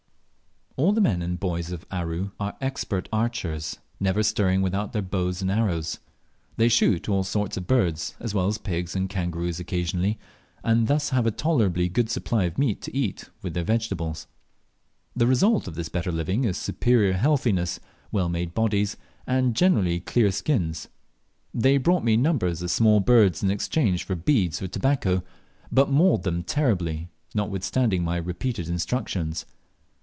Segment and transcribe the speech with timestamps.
[0.77, 5.41] All the men and boys of Aru are expert archers, never stirring without their bows
[5.41, 5.99] and arrows.
[6.55, 10.17] They shoot all sorts of birds, as well as pigs and kangaroos occasionally,
[10.63, 14.27] and thus have a tolerably good supply of meat to eat with their vegetables.
[15.13, 17.81] The result of this better living is superior healthiness,
[18.13, 18.95] well made bodies,
[19.27, 20.87] and generally clear skins.
[21.53, 25.21] They brought me numbers of small birds in exchange for beads or tobacco,
[25.69, 29.45] but mauled them terribly, notwithstanding my repeated instructions.